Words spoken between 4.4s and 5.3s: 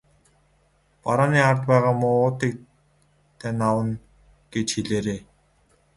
гэж хэлээрэй.